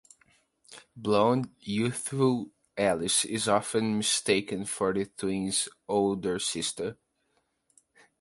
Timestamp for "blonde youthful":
0.95-2.49